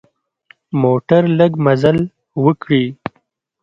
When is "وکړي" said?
2.45-2.85